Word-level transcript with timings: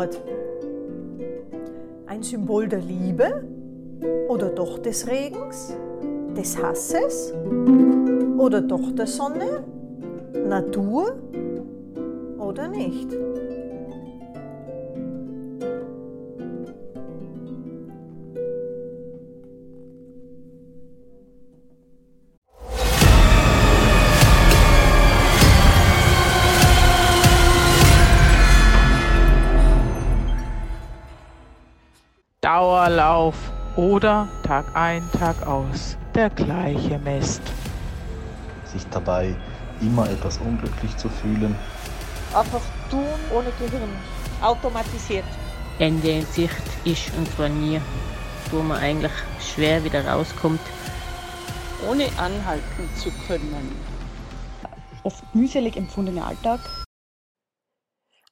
Regenbogenmord. 0.00 0.20
Ein 2.06 2.22
Symbol 2.22 2.68
der 2.68 2.80
Liebe 2.80 3.44
oder 4.28 4.48
doch 4.50 4.78
des 4.78 5.06
Regens, 5.06 5.74
des 6.36 6.60
Hasses 6.60 7.34
oder 8.38 8.60
doch 8.60 8.92
der 8.92 9.06
Sonne, 9.06 9.64
Natur 10.48 11.16
oder 12.38 12.68
nicht? 12.68 13.08
Dauerlauf 32.60 33.36
oder 33.74 34.28
Tag 34.42 34.66
ein, 34.76 35.02
Tag 35.18 35.46
aus 35.46 35.96
der 36.14 36.28
gleiche 36.28 36.98
Mist. 36.98 37.40
Sich 38.66 38.86
dabei 38.90 39.34
immer 39.80 40.06
etwas 40.10 40.36
unglücklich 40.36 40.94
zu 40.98 41.08
fühlen. 41.08 41.56
Einfach 42.34 42.60
tun 42.90 43.06
ohne 43.34 43.50
Gehirn, 43.58 43.88
automatisiert. 44.42 45.24
Ende 45.78 46.10
in 46.10 46.26
Sicht 46.26 46.52
ist 46.84 47.10
und 47.16 47.34
zwar 47.34 47.48
nie, 47.48 47.80
wo 48.50 48.60
man 48.60 48.76
eigentlich 48.76 49.12
schwer 49.40 49.82
wieder 49.82 50.06
rauskommt. 50.06 50.60
Ohne 51.88 52.04
anhalten 52.18 52.90
zu 52.94 53.10
können. 53.26 53.74
Oft 55.02 55.34
mühselig 55.34 55.78
empfundener 55.78 56.26
Alltag 56.26 56.60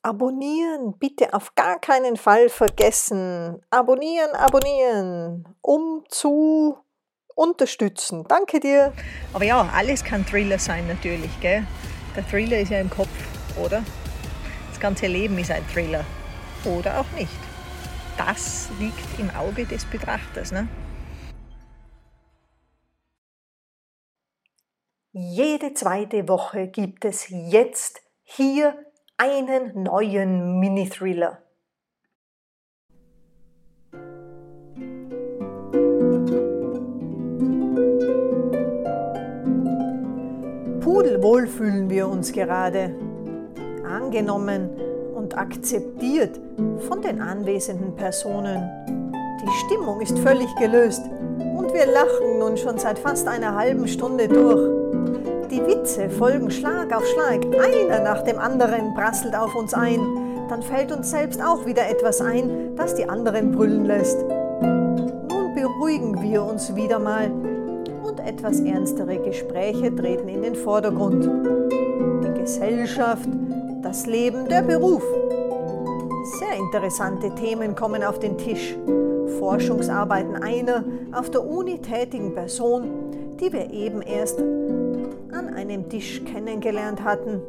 Abonnieren, 0.03 0.97
bitte 0.99 1.35
auf 1.35 1.55
gar 1.55 1.81
keinen 1.81 2.17
Fall 2.17 2.49
vergessen. 2.49 3.61
Abonnieren, 3.71 4.31
abonnieren, 4.31 5.57
um 5.61 6.05
zu 6.09 6.79
unterstützen. 7.35 8.25
Danke 8.29 8.61
dir. 8.61 8.93
Aber 9.33 9.45
ja, 9.45 9.69
alles 9.75 10.05
kann 10.05 10.25
Thriller 10.25 10.59
sein 10.59 10.87
natürlich, 10.87 11.41
gell? 11.41 11.67
Der 12.17 12.27
Thriller 12.27 12.61
ist 12.61 12.71
ja 12.71 12.81
im 12.81 12.91
Kopf, 12.91 13.09
oder? 13.63 13.85
Das 14.71 14.81
ganze 14.81 15.09
Leben 15.09 15.37
ist 15.39 15.51
ein 15.51 15.67
Thriller. 15.69 16.05
Oder 16.65 17.01
auch 17.01 17.19
nicht. 17.19 17.31
Das 18.17 18.69
liegt 18.79 19.19
im 19.19 19.31
Auge 19.37 19.67
des 19.67 19.85
Betrachters, 19.85 20.53
ne? 20.53 20.69
Jede 25.13 25.75
zweite 25.75 26.29
Woche 26.29 26.69
gibt 26.69 27.05
es 27.05 27.29
jetzt 27.29 28.01
hier 28.23 28.77
einen 29.21 29.83
neuen 29.83 30.61
Mini-Thriller. 30.61 31.39
Pudelwohl 40.81 41.49
fühlen 41.49 41.91
wir 41.91 42.07
uns 42.07 42.31
gerade, 42.33 42.95
angenommen 43.85 44.71
und 45.17 45.37
akzeptiert 45.37 46.39
von 46.89 47.03
den 47.03 47.21
anwesenden 47.21 47.97
Personen. 47.97 48.71
Die 49.43 49.67
Stimmung 49.67 50.01
ist 50.01 50.17
völlig 50.21 50.55
gelöst 50.57 51.03
und 51.57 51.75
wir 51.75 51.87
lachen 51.87 52.39
nun 52.39 52.57
schon 52.57 52.79
seit 52.79 53.01
fast 53.01 53.27
einer 53.27 53.57
halben 53.57 53.89
Stunde 53.89 54.29
durch. 54.29 54.88
Die 55.51 55.67
Witze 55.67 56.11
folgen 56.11 56.51
Schlag 56.51 56.95
auf 56.95 57.07
Schlag, 57.07 57.41
einer 57.57 58.01
nach 58.01 58.21
dem 58.21 58.39
anderen 58.39 58.93
prasselt 58.93 59.35
auf 59.35 59.55
uns 59.55 59.73
ein. 59.73 59.99
Dann 60.51 60.63
fällt 60.63 60.93
uns 60.93 61.11
selbst 61.11 61.43
auch 61.43 61.65
wieder 61.65 61.89
etwas 61.89 62.21
ein, 62.21 62.77
das 62.77 62.95
die 62.95 63.09
anderen 63.09 63.53
brüllen 63.53 63.87
lässt. 63.87 64.19
Nun 64.61 65.55
beruhigen 65.55 66.21
wir 66.21 66.43
uns 66.43 66.75
wieder 66.77 66.99
mal 66.99 67.31
und 68.03 68.21
etwas 68.21 68.61
ernstere 68.61 69.19
Gespräche 69.21 69.95
treten 69.97 70.29
in 70.29 70.43
den 70.43 70.55
Vordergrund. 70.55 71.31
Die 72.25 72.41
Gesellschaft, 72.41 73.29
das 73.81 74.05
Leben, 74.05 74.49
der 74.51 74.61
Beruf. 74.61 75.03
Sehr 76.41 76.59
interessante 76.59 77.35
Themen 77.37 77.75
kommen 77.75 78.05
auf 78.05 78.19
den 78.19 78.37
Tisch. 78.37 78.77
Forschungsarbeiten 79.39 80.43
einer 80.43 80.85
auf 81.13 81.31
der 81.31 81.43
Uni 81.43 81.79
tätigen 81.79 82.35
Person, 82.35 82.91
die 83.41 83.51
wir 83.51 83.71
eben 83.71 84.03
erst 84.03 84.43
an 85.33 85.55
einem 85.55 85.89
Tisch 85.89 86.25
kennengelernt 86.25 87.03
hatten. 87.03 87.41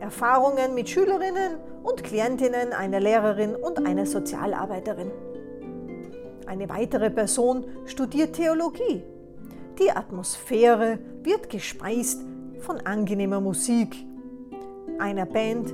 Erfahrungen 0.00 0.74
mit 0.74 0.88
Schülerinnen 0.88 1.56
und 1.82 2.02
Klientinnen 2.02 2.72
einer 2.72 3.00
Lehrerin 3.00 3.54
und 3.54 3.86
einer 3.86 4.06
Sozialarbeiterin. 4.06 5.10
Eine 6.46 6.68
weitere 6.68 7.10
Person 7.10 7.64
studiert 7.86 8.34
Theologie. 8.34 9.02
Die 9.78 9.90
Atmosphäre 9.90 10.98
wird 11.22 11.48
gespeist 11.48 12.22
von 12.60 12.78
angenehmer 12.78 13.40
Musik, 13.40 13.96
einer 14.98 15.26
Band, 15.26 15.72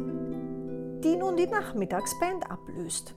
die 1.02 1.16
nun 1.16 1.36
die 1.36 1.46
Nachmittagsband 1.46 2.50
ablöst. 2.50 3.14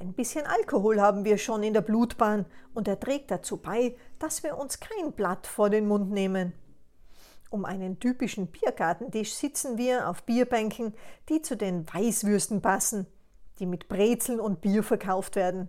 Ein 0.00 0.14
bisschen 0.14 0.46
Alkohol 0.46 0.98
haben 0.98 1.26
wir 1.26 1.36
schon 1.36 1.62
in 1.62 1.74
der 1.74 1.82
Blutbahn 1.82 2.46
und 2.72 2.88
er 2.88 2.98
trägt 2.98 3.30
dazu 3.30 3.58
bei, 3.58 3.98
dass 4.18 4.42
wir 4.42 4.56
uns 4.56 4.80
kein 4.80 5.12
Blatt 5.12 5.46
vor 5.46 5.68
den 5.68 5.86
Mund 5.86 6.10
nehmen. 6.10 6.54
Um 7.50 7.66
einen 7.66 8.00
typischen 8.00 8.46
Biergartentisch 8.46 9.34
sitzen 9.34 9.76
wir 9.76 10.08
auf 10.08 10.22
Bierbänken, 10.22 10.94
die 11.28 11.42
zu 11.42 11.54
den 11.54 11.86
Weißwürsten 11.86 12.62
passen, 12.62 13.08
die 13.58 13.66
mit 13.66 13.88
Brezeln 13.88 14.40
und 14.40 14.62
Bier 14.62 14.82
verkauft 14.82 15.36
werden. 15.36 15.68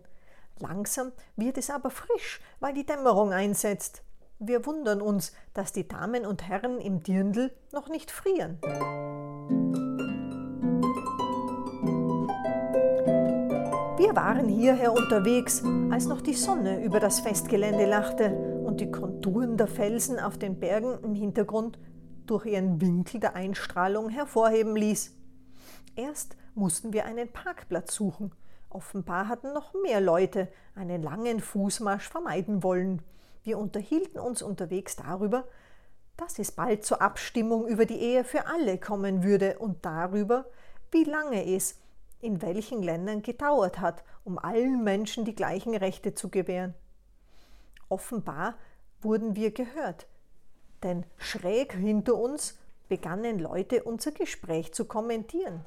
Langsam 0.59 1.12
wird 1.36 1.58
es 1.58 1.70
aber 1.70 1.90
frisch, 1.90 2.40
weil 2.62 2.74
die 2.74 2.86
Dämmerung 2.86 3.34
einsetzt. 3.34 4.02
Wir 4.40 4.66
wundern 4.66 5.02
uns, 5.02 5.34
dass 5.53 5.74
die 5.74 5.90
Damen 5.90 6.25
und 6.25 6.47
Herren 6.47 6.80
im 6.80 7.03
Dirndl 7.03 7.52
noch 7.74 7.90
nicht 7.90 8.09
frieren. 8.09 8.59
Waren 14.24 14.48
hierher 14.48 14.94
unterwegs, 14.94 15.64
als 15.90 16.06
noch 16.06 16.22
die 16.22 16.36
Sonne 16.36 16.84
über 16.84 17.00
das 17.00 17.22
Festgelände 17.22 17.88
lachte 17.88 18.30
und 18.30 18.80
die 18.80 18.92
Konturen 18.92 19.58
der 19.58 19.66
Felsen 19.66 20.20
auf 20.20 20.38
den 20.38 20.59
Bergen 20.59 21.00
im 21.04 21.16
Hintergrund 21.16 21.80
durch 22.28 22.46
ihren 22.46 22.80
Winkel 22.80 23.20
der 23.20 23.36
Einstrahlung 23.36 24.09
hervorheben 24.09 24.76
ließ. 24.76 25.12
Erst 25.96 26.38
mussten 26.54 26.94
wir 26.94 27.06
einen 27.06 27.30
Parkplatz 27.34 27.96
suchen. 27.96 28.32
Offenbar 28.70 29.28
hatten 29.28 29.54
noch 29.54 29.74
mehr 29.74 30.00
Leute 30.00 30.50
einen 30.76 31.02
langen 31.02 31.40
Fußmarsch 31.40 32.08
vermeiden 32.08 32.62
wollen. 32.62 33.02
Wir 33.42 33.58
unterhielten 33.58 34.20
uns 34.20 34.44
unterwegs 34.44 34.98
darüber, 34.98 35.46
dass 36.16 36.38
es 36.38 36.52
bald 36.52 36.86
zur 36.86 37.02
Abstimmung 37.02 37.68
über 37.68 37.88
die 37.88 38.00
Ehe 38.00 38.24
für 38.24 38.46
alle 38.46 38.78
kommen 38.78 39.24
würde 39.24 39.58
und 39.58 39.84
darüber, 39.84 40.46
wie 40.92 41.06
lange 41.06 41.44
es 41.56 41.81
in 42.22 42.42
welchen 42.42 42.84
Ländern 42.84 43.22
gedauert 43.22 43.80
hat, 43.80 44.04
um 44.24 44.38
allen 44.38 44.84
Menschen 44.84 45.26
die 45.26 45.36
gleichen 45.36 45.76
Rechte 45.76 46.14
zu 46.14 46.30
gewähren. 46.30 46.74
Offenbar 47.90 48.56
wurden 49.02 49.36
wir 49.36 49.52
gehört, 49.52 50.08
denn 50.84 51.06
schräg 51.18 51.74
hinter 51.74 52.16
uns 52.16 52.58
begannen 52.88 53.40
Leute 53.40 53.84
unser 53.84 54.12
Gespräch 54.12 54.74
zu 54.74 54.86
kommentieren. 54.86 55.66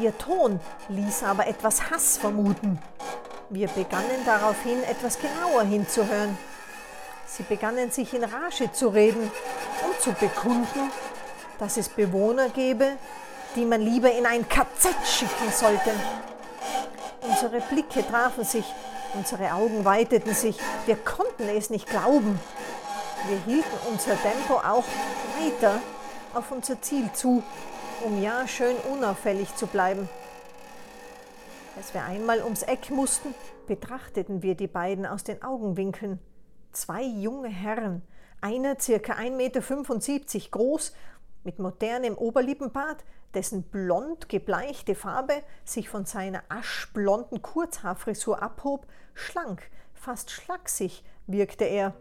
Ihr 0.00 0.16
Ton 0.18 0.60
ließ 0.88 1.22
aber 1.22 1.46
etwas 1.46 1.90
Hass 1.90 2.18
vermuten. 2.18 2.78
Wir 3.48 3.68
begannen 3.68 4.24
daraufhin 4.26 4.82
etwas 4.84 5.18
genauer 5.18 5.62
hinzuhören. 5.62 6.36
Sie 7.26 7.44
begannen 7.44 7.90
sich 7.90 8.12
in 8.12 8.24
Rage 8.24 8.72
zu 8.72 8.88
reden 8.88 9.22
und 9.86 10.00
zu 10.00 10.12
bekunden, 10.12 10.90
dass 11.58 11.76
es 11.76 11.88
Bewohner 11.88 12.48
gäbe, 12.48 12.96
die 13.56 13.64
man 13.64 13.80
lieber 13.80 14.12
in 14.12 14.26
ein 14.26 14.48
KZ 14.48 14.94
schicken 15.06 15.50
sollte. 15.52 15.92
Unsere 17.22 17.60
Blicke 17.60 18.06
trafen 18.06 18.44
sich, 18.44 18.64
unsere 19.14 19.52
Augen 19.52 19.84
weiteten 19.84 20.34
sich, 20.34 20.58
wir 20.86 20.96
konnten 20.96 21.48
es 21.48 21.70
nicht 21.70 21.88
glauben. 21.88 22.38
Wir 23.28 23.38
hielten 23.46 23.76
unser 23.90 24.20
Tempo 24.20 24.54
auch 24.54 24.84
weiter 25.40 25.80
auf 26.34 26.50
unser 26.50 26.80
Ziel 26.82 27.10
zu, 27.12 27.42
um 28.04 28.22
ja 28.22 28.46
schön 28.46 28.76
unauffällig 28.92 29.54
zu 29.56 29.66
bleiben. 29.66 30.08
Als 31.76 31.94
wir 31.94 32.04
einmal 32.04 32.42
ums 32.42 32.62
Eck 32.62 32.90
mussten, 32.90 33.34
betrachteten 33.66 34.42
wir 34.42 34.54
die 34.54 34.66
beiden 34.66 35.06
aus 35.06 35.24
den 35.24 35.42
Augenwinkeln. 35.42 36.18
Zwei 36.72 37.02
junge 37.02 37.48
Herren, 37.48 38.02
einer 38.40 38.78
circa 38.78 39.14
1,75 39.14 39.30
Meter 39.30 40.50
groß 40.50 40.92
mit 41.44 41.58
modernem 41.58 42.16
Oberlippenbart, 42.16 43.04
dessen 43.34 43.64
blond 43.64 44.28
gebleichte 44.28 44.94
Farbe 44.94 45.42
sich 45.64 45.88
von 45.88 46.04
seiner 46.04 46.42
aschblonden 46.48 47.42
Kurzhaarfrisur 47.42 48.42
abhob, 48.42 48.86
schlank, 49.14 49.70
fast 49.92 50.30
schlaksig 50.30 51.04
wirkte 51.26 51.64
er. 51.64 51.94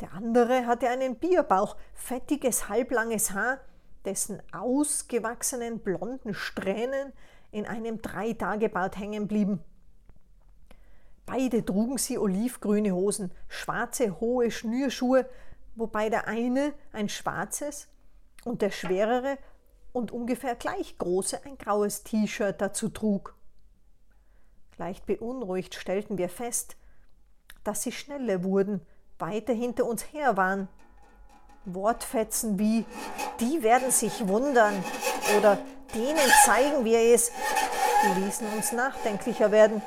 Der 0.00 0.12
andere 0.12 0.66
hatte 0.66 0.88
einen 0.88 1.16
Bierbauch, 1.16 1.76
fettiges, 1.92 2.68
halblanges 2.68 3.32
Haar, 3.32 3.58
dessen 4.04 4.40
ausgewachsenen 4.52 5.80
blonden 5.80 6.34
Strähnen 6.34 7.12
in 7.50 7.66
einem 7.66 8.00
Dreitagebart 8.00 8.96
hängen 8.96 9.26
blieben. 9.26 9.60
Beide 11.26 11.64
trugen 11.64 11.98
sie 11.98 12.16
olivgrüne 12.16 12.92
Hosen, 12.92 13.32
schwarze 13.48 14.18
hohe 14.20 14.50
Schnürschuhe, 14.50 15.28
wobei 15.74 16.08
der 16.08 16.26
eine 16.26 16.72
ein 16.92 17.08
schwarzes 17.08 17.88
und 18.44 18.62
der 18.62 18.70
schwerere 18.70 19.36
und 19.92 20.12
ungefähr 20.12 20.54
gleich 20.54 20.98
große 20.98 21.44
ein 21.44 21.58
graues 21.58 22.02
T-Shirt 22.04 22.60
dazu 22.60 22.88
trug. 22.88 23.34
Leicht 24.76 25.06
beunruhigt 25.06 25.74
stellten 25.74 26.18
wir 26.18 26.28
fest, 26.28 26.76
dass 27.64 27.82
sie 27.82 27.92
schneller 27.92 28.44
wurden, 28.44 28.80
weiter 29.18 29.52
hinter 29.52 29.86
uns 29.86 30.02
her 30.12 30.36
waren. 30.36 30.68
Wortfetzen 31.64 32.58
wie 32.58 32.84
die 33.40 33.62
werden 33.62 33.90
sich 33.90 34.26
wundern 34.28 34.82
oder 35.36 35.58
denen 35.94 36.30
zeigen 36.44 36.84
wir 36.84 37.00
es, 37.00 37.32
ließen 38.16 38.46
uns 38.56 38.72
nachdenklicher 38.72 39.50
werden, 39.50 39.82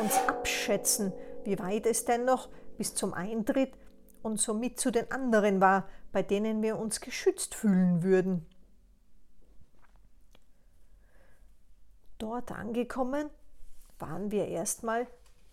uns 0.00 0.16
abschätzen, 0.26 1.12
wie 1.44 1.58
weit 1.58 1.86
es 1.86 2.04
denn 2.04 2.24
noch 2.24 2.48
bis 2.78 2.94
zum 2.94 3.14
Eintritt 3.14 3.74
und 4.22 4.40
somit 4.40 4.80
zu 4.80 4.90
den 4.90 5.10
anderen 5.12 5.60
war, 5.60 5.88
bei 6.12 6.22
denen 6.22 6.62
wir 6.62 6.78
uns 6.78 7.00
geschützt 7.00 7.54
fühlen 7.54 8.02
würden. 8.02 8.46
Dort 12.18 12.52
angekommen, 12.52 13.30
waren 13.98 14.30
wir 14.30 14.48
erstmal 14.48 15.06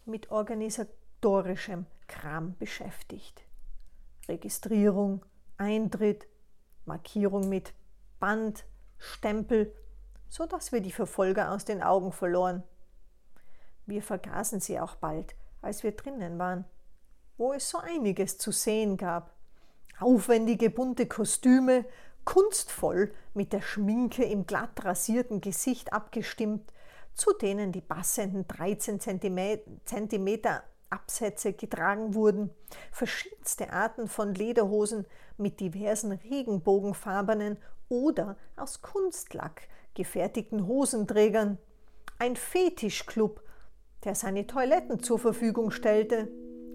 mit 0.06 0.32
organisatorischem 0.32 1.86
Kram 2.08 2.56
beschäftigt. 2.58 3.44
Registrierung, 4.28 5.26
Eintritt, 5.58 6.28
Markierung 6.86 7.50
mit 7.50 7.74
Band, 8.20 8.66
Stempel, 8.98 9.74
so 10.30 10.46
dass 10.46 10.72
wir 10.72 10.82
die 10.82 10.92
Verfolger 10.92 11.52
aus 11.52 11.66
den 11.66 11.82
Augen 11.82 12.12
verloren. 12.12 12.64
Wir 13.86 14.02
vergaßen 14.02 14.60
sie 14.60 14.80
auch 14.80 14.96
bald, 14.96 15.36
als 15.62 15.84
wir 15.84 15.92
drinnen 15.92 16.40
waren, 16.40 16.66
wo 17.38 17.54
es 17.54 17.70
so 17.70 17.80
einiges 17.80 18.38
zu 18.38 18.52
sehen 18.52 18.98
gab. 18.98 19.36
Aufwendige 20.00 20.70
bunte 20.70 21.08
Kostüme, 21.08 21.86
kunstvoll 22.26 23.14
mit 23.34 23.54
der 23.54 23.62
Schminke 23.62 24.24
im 24.24 24.46
glatt 24.46 24.84
rasierten 24.84 25.42
Gesicht 25.42 25.94
abgestimmt, 25.94 26.72
zu 27.14 27.34
denen 27.34 27.72
die 27.72 27.82
passenden 27.82 28.48
13 28.48 29.00
Zentimeter 29.00 30.64
Absätze 30.90 31.54
getragen 31.54 32.14
wurden, 32.14 32.50
verschiedenste 32.92 33.72
Arten 33.72 34.08
von 34.08 34.36
Lederhosen 34.36 35.06
mit 35.38 35.60
diversen 35.60 36.12
regenbogenfarbenen 36.12 37.58
oder 37.90 38.38
aus 38.56 38.82
Kunstlack 38.82 39.68
gefertigten 39.94 40.68
Hosenträgern, 40.68 41.58
ein 42.20 42.36
Fetischclub, 42.36 43.42
der 44.04 44.16
seine 44.16 44.48
Toiletten 44.48 45.02
zur 45.02 45.20
Verfügung 45.20 45.72
stellte, 45.72 46.28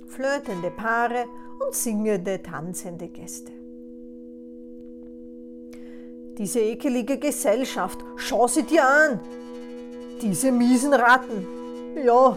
flirtende 0.07 0.71
Paare 0.71 1.27
und 1.65 1.75
singende, 1.75 2.43
tanzende 2.43 3.09
Gäste. 3.09 3.56
Diese 6.39 6.61
ekelige 6.61 7.19
Gesellschaft, 7.19 7.99
schau 8.17 8.47
sie 8.47 8.65
dir 8.65 8.87
an! 8.87 9.21
Diese 10.21 10.53
miesen 10.53 10.93
Ratten, 10.93 11.47
ja, 12.05 12.37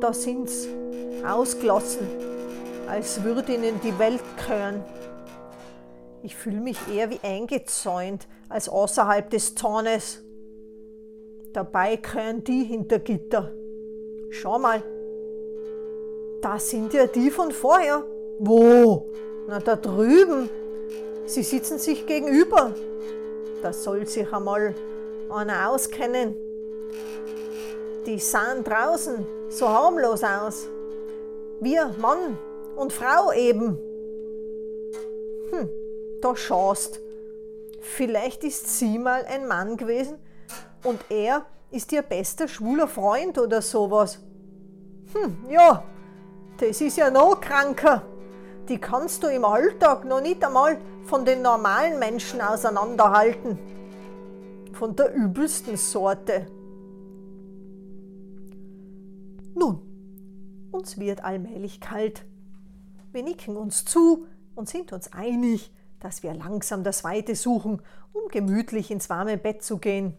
da 0.00 0.12
sind's, 0.12 0.68
ausgelassen, 1.26 2.06
als 2.86 3.24
würde 3.24 3.54
ihnen 3.54 3.80
die 3.82 3.98
Welt 3.98 4.22
gehören. 4.36 4.84
Ich 6.22 6.36
fühle 6.36 6.60
mich 6.60 6.78
eher 6.94 7.10
wie 7.10 7.20
eingezäunt 7.22 8.26
als 8.48 8.68
außerhalb 8.68 9.28
des 9.30 9.54
Zornes. 9.54 10.22
Dabei 11.52 11.96
gehören 11.96 12.44
die 12.44 12.64
hinter 12.64 12.98
Gitter. 12.98 13.52
Schau 14.30 14.58
mal, 14.58 14.82
da 16.42 16.58
sind 16.58 16.92
ja 16.92 17.06
die 17.06 17.30
von 17.30 17.52
vorher. 17.52 18.04
Wo? 18.38 19.06
Na, 19.48 19.60
da 19.60 19.76
drüben. 19.76 20.50
Sie 21.26 21.42
sitzen 21.42 21.78
sich 21.78 22.06
gegenüber. 22.06 22.74
Da 23.62 23.72
soll 23.72 24.06
sich 24.06 24.30
einmal 24.32 24.74
einer 25.30 25.70
auskennen. 25.70 26.36
Die 28.06 28.18
sahen 28.18 28.62
draußen 28.62 29.26
so 29.48 29.68
harmlos 29.68 30.22
aus. 30.22 30.66
Wir, 31.60 31.94
Mann 31.98 32.36
und 32.76 32.92
Frau 32.92 33.32
eben. 33.32 33.78
Hm, 35.50 35.68
da 36.20 36.36
schaust. 36.36 37.00
Vielleicht 37.80 38.44
ist 38.44 38.78
sie 38.78 38.98
mal 38.98 39.24
ein 39.24 39.46
Mann 39.46 39.76
gewesen 39.76 40.18
und 40.82 41.00
er 41.08 41.46
ist 41.70 41.92
ihr 41.92 42.02
bester 42.02 42.48
schwuler 42.48 42.88
Freund 42.88 43.38
oder 43.38 43.62
sowas. 43.62 44.18
Hm, 45.14 45.50
ja, 45.50 45.84
das 46.58 46.80
ist 46.80 46.98
ja 46.98 47.10
noch 47.10 47.40
kranker. 47.40 48.02
Die 48.68 48.78
kannst 48.78 49.22
du 49.22 49.28
im 49.28 49.44
Alltag 49.44 50.04
noch 50.04 50.20
nicht 50.20 50.44
einmal 50.44 50.78
von 51.04 51.24
den 51.24 51.42
normalen 51.42 51.98
Menschen 51.98 52.40
auseinanderhalten. 52.40 53.58
Von 54.72 54.96
der 54.96 55.14
übelsten 55.14 55.76
Sorte. 55.76 56.46
Nun, 59.54 60.68
uns 60.72 60.98
wird 60.98 61.22
allmählich 61.22 61.80
kalt. 61.80 62.24
Wir 63.12 63.22
nicken 63.22 63.56
uns 63.56 63.84
zu 63.84 64.26
und 64.56 64.68
sind 64.68 64.92
uns 64.92 65.12
einig, 65.12 65.72
dass 66.00 66.22
wir 66.22 66.34
langsam 66.34 66.82
das 66.82 67.04
Weite 67.04 67.36
suchen, 67.36 67.80
um 68.12 68.28
gemütlich 68.28 68.90
ins 68.90 69.08
warme 69.08 69.38
Bett 69.38 69.62
zu 69.62 69.78
gehen. 69.78 70.16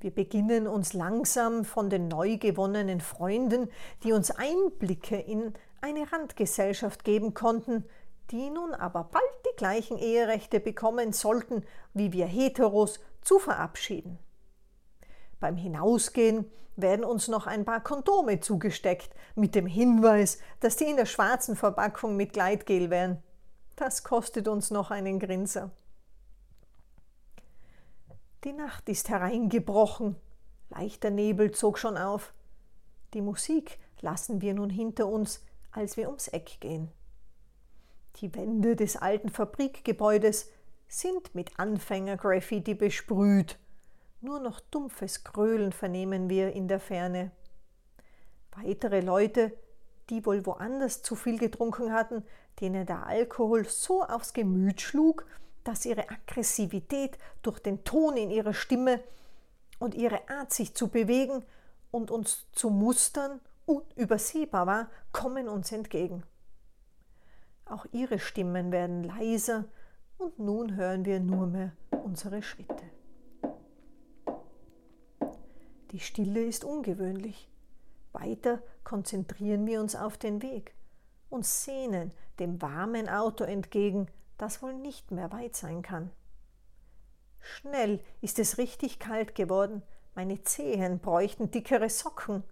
Wir 0.00 0.10
beginnen 0.10 0.66
uns 0.66 0.92
langsam 0.92 1.64
von 1.64 1.88
den 1.88 2.08
neu 2.08 2.36
gewonnenen 2.36 3.00
Freunden, 3.00 3.68
die 4.02 4.12
uns 4.12 4.30
Einblicke 4.32 5.16
in 5.16 5.54
eine 5.80 6.12
Randgesellschaft 6.12 7.04
geben 7.04 7.34
konnten, 7.34 7.84
die 8.30 8.50
nun 8.50 8.74
aber 8.74 9.04
bald 9.04 9.24
die 9.46 9.56
gleichen 9.56 9.98
Eherechte 9.98 10.60
bekommen 10.60 11.12
sollten 11.12 11.64
wie 11.94 12.12
wir 12.12 12.26
Heteros, 12.26 13.00
zu 13.20 13.38
verabschieden. 13.38 14.18
Beim 15.38 15.56
Hinausgehen 15.56 16.50
werden 16.76 17.04
uns 17.04 17.28
noch 17.28 17.46
ein 17.46 17.64
paar 17.64 17.82
Kondome 17.82 18.40
zugesteckt, 18.40 19.14
mit 19.34 19.54
dem 19.54 19.66
Hinweis, 19.66 20.38
dass 20.60 20.76
die 20.76 20.84
in 20.84 20.96
der 20.96 21.06
schwarzen 21.06 21.56
Verpackung 21.56 22.16
mit 22.16 22.32
Gleitgel 22.32 22.90
wären. 22.90 23.22
Das 23.76 24.04
kostet 24.04 24.48
uns 24.48 24.70
noch 24.70 24.90
einen 24.90 25.18
Grinser. 25.18 25.70
Die 28.44 28.52
Nacht 28.52 28.88
ist 28.88 29.08
hereingebrochen, 29.08 30.16
leichter 30.70 31.10
Nebel 31.10 31.52
zog 31.52 31.78
schon 31.78 31.96
auf. 31.96 32.32
Die 33.14 33.20
Musik 33.20 33.78
lassen 34.00 34.40
wir 34.40 34.54
nun 34.54 34.70
hinter 34.70 35.06
uns, 35.06 35.44
als 35.70 35.96
wir 35.96 36.08
ums 36.08 36.28
Eck 36.28 36.60
gehen. 36.60 36.90
Die 38.16 38.34
Wände 38.34 38.76
des 38.76 38.96
alten 38.96 39.28
Fabrikgebäudes 39.28 40.50
sind 40.86 41.34
mit 41.34 41.58
Anfänger-Graffiti 41.58 42.74
besprüht 42.74 43.58
nur 44.22 44.38
noch 44.38 44.60
dumpfes 44.60 45.24
Gröhlen 45.24 45.72
vernehmen 45.72 46.30
wir 46.30 46.52
in 46.52 46.68
der 46.68 46.78
Ferne. 46.78 47.32
Weitere 48.52 49.00
Leute, 49.00 49.52
die 50.10 50.24
wohl 50.24 50.46
woanders 50.46 51.02
zu 51.02 51.16
viel 51.16 51.38
getrunken 51.38 51.92
hatten, 51.92 52.24
denen 52.60 52.86
der 52.86 53.06
Alkohol 53.06 53.64
so 53.68 54.04
aufs 54.04 54.32
Gemüt 54.32 54.80
schlug, 54.80 55.26
dass 55.64 55.84
ihre 55.84 56.08
Aggressivität 56.08 57.18
durch 57.42 57.58
den 57.58 57.82
Ton 57.82 58.16
in 58.16 58.30
ihrer 58.30 58.54
Stimme 58.54 59.00
und 59.80 59.94
ihre 59.96 60.28
Art, 60.28 60.52
sich 60.52 60.74
zu 60.74 60.86
bewegen 60.86 61.44
und 61.90 62.12
uns 62.12 62.46
zu 62.52 62.70
mustern, 62.70 63.40
unübersehbar 63.66 64.66
war, 64.68 64.90
kommen 65.12 65.48
uns 65.48 65.72
entgegen. 65.72 66.22
Auch 67.72 67.86
ihre 67.92 68.18
Stimmen 68.18 68.70
werden 68.70 69.02
leiser 69.02 69.64
und 70.18 70.38
nun 70.38 70.76
hören 70.76 71.06
wir 71.06 71.20
nur 71.20 71.46
mehr 71.46 71.72
unsere 72.04 72.42
Schritte. 72.42 72.84
Die 75.90 76.00
Stille 76.00 76.44
ist 76.44 76.64
ungewöhnlich. 76.64 77.48
Weiter 78.12 78.62
konzentrieren 78.84 79.64
wir 79.64 79.80
uns 79.80 79.96
auf 79.96 80.18
den 80.18 80.42
Weg 80.42 80.74
und 81.30 81.46
sehnen 81.46 82.12
dem 82.38 82.60
warmen 82.60 83.08
Auto 83.08 83.44
entgegen, 83.44 84.06
das 84.36 84.62
wohl 84.62 84.74
nicht 84.74 85.10
mehr 85.10 85.32
weit 85.32 85.56
sein 85.56 85.80
kann. 85.80 86.10
Schnell 87.40 88.00
ist 88.20 88.38
es 88.38 88.58
richtig 88.58 88.98
kalt 88.98 89.34
geworden, 89.34 89.82
meine 90.14 90.42
Zehen 90.42 90.98
bräuchten 90.98 91.50
dickere 91.50 91.88
Socken. 91.88 92.44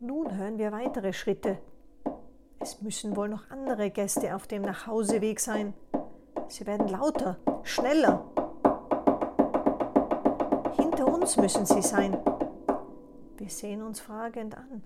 Nun 0.00 0.36
hören 0.36 0.58
wir 0.58 0.72
weitere 0.72 1.12
Schritte. 1.12 1.58
Es 2.62 2.80
müssen 2.80 3.16
wohl 3.16 3.28
noch 3.28 3.50
andere 3.50 3.90
Gäste 3.90 4.34
auf 4.36 4.46
dem 4.46 4.62
Nachhauseweg 4.62 5.40
sein. 5.40 5.74
Sie 6.48 6.66
werden 6.66 6.88
lauter, 6.88 7.36
schneller 7.64 8.24
uns 11.22 11.36
müssen 11.36 11.64
sie 11.64 11.82
sein. 11.82 12.18
Wir 13.36 13.48
sehen 13.48 13.80
uns 13.80 14.00
fragend 14.00 14.56
an. 14.56 14.82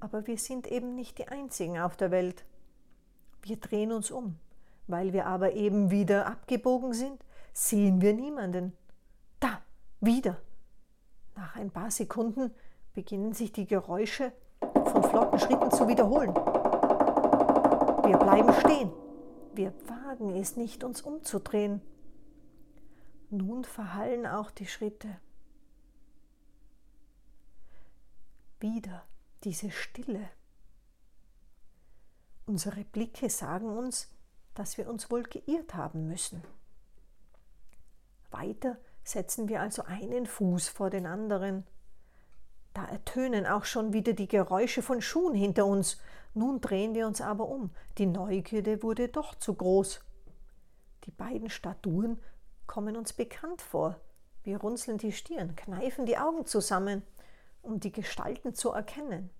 Aber 0.00 0.26
wir 0.26 0.38
sind 0.38 0.66
eben 0.66 0.94
nicht 0.94 1.18
die 1.18 1.28
Einzigen 1.28 1.78
auf 1.78 1.98
der 1.98 2.10
Welt. 2.10 2.46
Wir 3.42 3.58
drehen 3.58 3.92
uns 3.92 4.10
um. 4.10 4.38
Weil 4.86 5.12
wir 5.12 5.26
aber 5.26 5.52
eben 5.52 5.90
wieder 5.90 6.26
abgebogen 6.26 6.94
sind, 6.94 7.22
sehen 7.52 8.00
wir 8.00 8.14
niemanden. 8.14 8.72
Da, 9.38 9.60
wieder. 10.00 10.38
Nach 11.36 11.56
ein 11.56 11.70
paar 11.70 11.90
Sekunden 11.90 12.50
beginnen 12.94 13.34
sich 13.34 13.52
die 13.52 13.66
Geräusche 13.66 14.32
von 14.72 15.02
flotten 15.02 15.38
Schritten 15.38 15.70
zu 15.70 15.86
wiederholen. 15.86 16.32
Wir 18.06 18.18
bleiben 18.18 18.52
stehen. 18.60 18.92
Wir 19.54 19.72
wagen 19.88 20.34
es 20.36 20.56
nicht, 20.56 20.84
uns 20.84 21.00
umzudrehen. 21.00 21.80
Nun 23.30 23.64
verhallen 23.64 24.26
auch 24.26 24.50
die 24.50 24.66
Schritte. 24.66 25.08
Wieder 28.60 29.04
diese 29.42 29.70
Stille. 29.70 30.28
Unsere 32.46 32.84
Blicke 32.84 33.30
sagen 33.30 33.76
uns, 33.76 34.14
dass 34.54 34.76
wir 34.76 34.88
uns 34.88 35.10
wohl 35.10 35.22
geirrt 35.22 35.74
haben 35.74 36.06
müssen. 36.06 36.42
Weiter 38.30 38.76
setzen 39.02 39.48
wir 39.48 39.62
also 39.62 39.82
einen 39.84 40.26
Fuß 40.26 40.68
vor 40.68 40.90
den 40.90 41.06
anderen. 41.06 41.66
Da 42.74 42.84
ertönen 42.86 43.46
auch 43.46 43.64
schon 43.64 43.92
wieder 43.92 44.12
die 44.12 44.28
Geräusche 44.28 44.82
von 44.82 45.00
Schuhen 45.00 45.34
hinter 45.34 45.64
uns. 45.64 46.00
Nun 46.34 46.60
drehen 46.60 46.94
wir 46.94 47.06
uns 47.06 47.20
aber 47.20 47.48
um. 47.48 47.70
Die 47.98 48.06
Neugierde 48.06 48.82
wurde 48.82 49.08
doch 49.08 49.36
zu 49.36 49.54
groß. 49.54 50.00
Die 51.04 51.12
beiden 51.12 51.48
Statuen 51.50 52.20
kommen 52.66 52.96
uns 52.96 53.12
bekannt 53.12 53.62
vor. 53.62 54.00
Wir 54.42 54.58
runzeln 54.58 54.98
die 54.98 55.12
Stirn, 55.12 55.54
kneifen 55.54 56.04
die 56.04 56.18
Augen 56.18 56.46
zusammen, 56.46 57.02
um 57.62 57.78
die 57.78 57.92
Gestalten 57.92 58.54
zu 58.54 58.70
erkennen. 58.70 59.30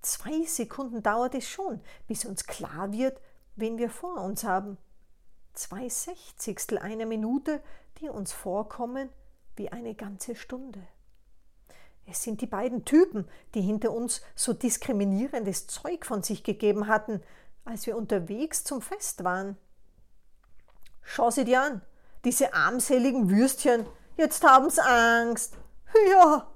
Zwei 0.00 0.44
Sekunden 0.44 1.02
dauert 1.02 1.34
es 1.34 1.48
schon, 1.48 1.80
bis 2.06 2.24
uns 2.24 2.46
klar 2.46 2.92
wird, 2.92 3.20
wen 3.56 3.78
wir 3.78 3.90
vor 3.90 4.20
uns 4.22 4.44
haben. 4.44 4.78
Zwei 5.54 5.88
Sechzigstel 5.88 6.78
einer 6.78 7.06
Minute, 7.06 7.62
die 7.98 8.08
uns 8.08 8.32
vorkommen 8.32 9.10
wie 9.56 9.70
eine 9.70 9.94
ganze 9.94 10.34
Stunde. 10.34 10.82
Es 12.06 12.22
sind 12.22 12.40
die 12.40 12.46
beiden 12.46 12.84
Typen, 12.84 13.28
die 13.54 13.60
hinter 13.60 13.92
uns 13.92 14.22
so 14.34 14.52
diskriminierendes 14.52 15.66
Zeug 15.66 16.04
von 16.04 16.22
sich 16.22 16.42
gegeben 16.42 16.88
hatten, 16.88 17.22
als 17.64 17.86
wir 17.86 17.96
unterwegs 17.96 18.64
zum 18.64 18.82
Fest 18.82 19.24
waren. 19.24 19.56
Schau 21.02 21.30
sie 21.30 21.44
dir 21.44 21.62
an, 21.62 21.82
diese 22.24 22.54
armseligen 22.54 23.30
Würstchen, 23.30 23.86
jetzt 24.16 24.44
haben's 24.44 24.78
Angst. 24.78 25.56
Ja, 26.08 26.50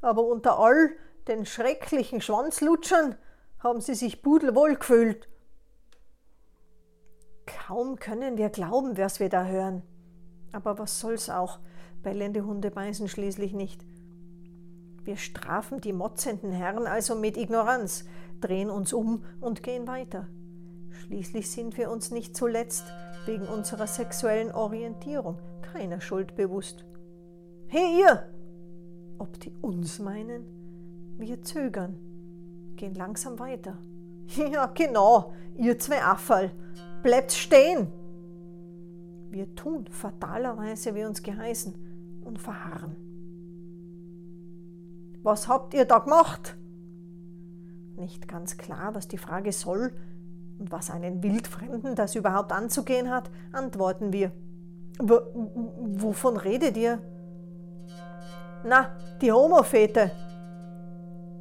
aber 0.00 0.22
unter 0.22 0.60
all 0.60 0.92
den 1.26 1.44
schrecklichen 1.46 2.20
Schwanzlutschern 2.20 3.16
haben 3.58 3.80
sie 3.80 3.96
sich 3.96 4.22
pudelwohl 4.22 4.76
gefühlt. 4.76 5.28
Kaum 7.44 7.96
können 7.96 8.36
wir 8.36 8.50
glauben, 8.50 8.96
was 8.96 9.18
wir 9.18 9.28
da 9.28 9.46
hören. 9.46 9.82
Aber 10.52 10.78
was 10.78 11.00
soll's 11.00 11.28
auch, 11.28 11.58
bellende 12.02 12.44
Hunde 12.44 12.70
beißen 12.70 13.08
schließlich 13.08 13.52
nicht. 13.52 13.82
Wir 15.08 15.16
strafen 15.16 15.80
die 15.80 15.94
motzenden 15.94 16.52
Herren 16.52 16.86
also 16.86 17.14
mit 17.14 17.38
Ignoranz, 17.38 18.04
drehen 18.42 18.68
uns 18.68 18.92
um 18.92 19.24
und 19.40 19.62
gehen 19.62 19.86
weiter. 19.86 20.28
Schließlich 20.90 21.50
sind 21.50 21.78
wir 21.78 21.90
uns 21.90 22.10
nicht 22.10 22.36
zuletzt 22.36 22.84
wegen 23.24 23.46
unserer 23.46 23.86
sexuellen 23.86 24.52
Orientierung 24.52 25.38
keiner 25.62 26.02
Schuld 26.02 26.34
bewusst. 26.34 26.84
Hey 27.68 28.02
ihr! 28.02 28.28
Ob 29.18 29.40
die 29.40 29.54
uns 29.62 29.98
meinen? 29.98 30.44
Wir 31.16 31.40
zögern, 31.40 31.96
gehen 32.76 32.94
langsam 32.94 33.38
weiter. 33.38 33.78
Ja, 34.36 34.66
genau, 34.66 35.32
ihr 35.56 35.78
zwei 35.78 36.02
Affall. 36.04 36.50
Bleibt 37.02 37.32
stehen! 37.32 37.90
Wir 39.30 39.54
tun 39.54 39.86
fatalerweise 39.90 40.94
wie 40.94 41.06
uns 41.06 41.22
geheißen 41.22 42.20
und 42.26 42.38
verharren. 42.38 43.07
Was 45.22 45.48
habt 45.48 45.74
ihr 45.74 45.84
da 45.84 45.98
gemacht? 45.98 46.56
Nicht 47.96 48.28
ganz 48.28 48.56
klar, 48.56 48.94
was 48.94 49.08
die 49.08 49.18
Frage 49.18 49.52
soll 49.52 49.92
und 50.58 50.70
was 50.70 50.90
einen 50.90 51.22
Wildfremden 51.22 51.94
das 51.94 52.14
überhaupt 52.14 52.52
anzugehen 52.52 53.10
hat, 53.10 53.30
antworten 53.52 54.12
wir. 54.12 54.32
W 55.00 55.18
wovon 56.00 56.36
redet 56.36 56.76
ihr? 56.76 57.00
Na, 58.64 58.96
die 59.20 59.32
Homofete. 59.32 60.10